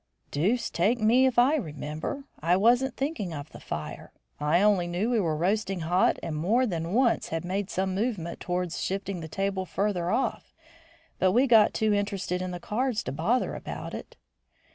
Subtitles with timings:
[0.31, 2.23] "Deuce take me if I remember.
[2.39, 4.11] I wasn't thinking of the fire.
[4.39, 8.81] I only knew we were roasting hot and more than once made some movement towards
[8.81, 10.55] shifting the table further off,
[11.19, 14.17] but we got too interested in the cards to bother about it."